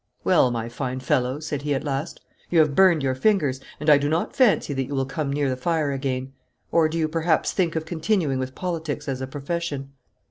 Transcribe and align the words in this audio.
'Well, 0.23 0.49
my 0.49 0.67
fine 0.67 0.99
fellow,' 0.99 1.39
said 1.39 1.61
he 1.61 1.75
at 1.75 1.83
last, 1.83 2.19
'you 2.49 2.57
have 2.57 2.73
burned 2.73 3.03
your 3.03 3.13
fingers, 3.13 3.59
and 3.79 3.87
I 3.87 3.99
do 3.99 4.09
not 4.09 4.35
fancy 4.35 4.73
that 4.73 4.85
you 4.85 4.95
will 4.95 5.05
come 5.05 5.31
near 5.31 5.47
the 5.47 5.55
fire 5.55 5.91
again. 5.91 6.33
Or 6.71 6.89
do 6.89 6.97
you 6.97 7.07
perhaps 7.07 7.51
think 7.51 7.75
of 7.75 7.85
continuing 7.85 8.39
with 8.39 8.55
politics 8.55 9.07
as 9.07 9.21
a 9.21 9.27
profession?' 9.27 9.91